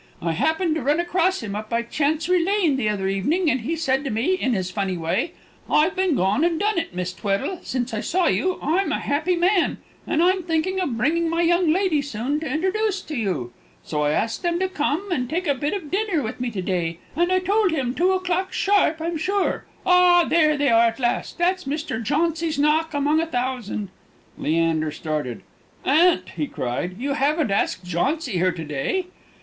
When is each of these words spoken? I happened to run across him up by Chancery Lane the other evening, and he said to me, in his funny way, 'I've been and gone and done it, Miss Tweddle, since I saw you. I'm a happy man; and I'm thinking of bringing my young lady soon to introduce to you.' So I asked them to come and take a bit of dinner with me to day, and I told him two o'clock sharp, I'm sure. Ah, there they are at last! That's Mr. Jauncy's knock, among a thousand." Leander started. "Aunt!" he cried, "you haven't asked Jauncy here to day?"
I 0.19 0.31
happened 0.31 0.73
to 0.73 0.81
run 0.81 0.99
across 0.99 1.43
him 1.43 1.55
up 1.55 1.69
by 1.69 1.83
Chancery 1.83 2.43
Lane 2.43 2.75
the 2.75 2.89
other 2.89 3.07
evening, 3.07 3.51
and 3.51 3.61
he 3.61 3.75
said 3.75 4.03
to 4.03 4.09
me, 4.09 4.33
in 4.33 4.53
his 4.53 4.71
funny 4.71 4.97
way, 4.97 5.33
'I've 5.69 5.95
been 5.95 6.07
and 6.09 6.17
gone 6.17 6.43
and 6.43 6.59
done 6.59 6.79
it, 6.79 6.95
Miss 6.95 7.13
Tweddle, 7.13 7.59
since 7.61 7.93
I 7.93 7.99
saw 8.01 8.25
you. 8.25 8.57
I'm 8.63 8.91
a 8.91 8.97
happy 8.97 9.35
man; 9.35 9.77
and 10.07 10.23
I'm 10.23 10.41
thinking 10.41 10.79
of 10.79 10.97
bringing 10.97 11.29
my 11.29 11.43
young 11.43 11.71
lady 11.71 12.01
soon 12.01 12.39
to 12.39 12.51
introduce 12.51 12.99
to 13.03 13.15
you.' 13.15 13.53
So 13.83 14.01
I 14.01 14.09
asked 14.13 14.41
them 14.41 14.59
to 14.61 14.67
come 14.67 15.11
and 15.11 15.29
take 15.29 15.45
a 15.45 15.53
bit 15.53 15.75
of 15.75 15.91
dinner 15.91 16.23
with 16.23 16.39
me 16.39 16.49
to 16.49 16.63
day, 16.63 16.97
and 17.15 17.31
I 17.31 17.37
told 17.37 17.69
him 17.71 17.93
two 17.93 18.11
o'clock 18.13 18.51
sharp, 18.51 18.99
I'm 19.01 19.17
sure. 19.17 19.65
Ah, 19.85 20.23
there 20.23 20.57
they 20.57 20.69
are 20.69 20.87
at 20.87 20.99
last! 20.99 21.37
That's 21.37 21.65
Mr. 21.65 22.01
Jauncy's 22.03 22.57
knock, 22.57 22.95
among 22.95 23.21
a 23.21 23.27
thousand." 23.27 23.89
Leander 24.35 24.89
started. 24.89 25.43
"Aunt!" 25.85 26.29
he 26.37 26.47
cried, 26.47 26.97
"you 26.97 27.13
haven't 27.13 27.51
asked 27.51 27.83
Jauncy 27.85 28.31
here 28.31 28.51
to 28.51 28.63
day?" 28.65 29.05